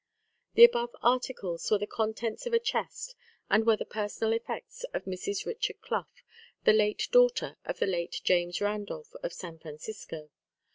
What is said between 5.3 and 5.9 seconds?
Richard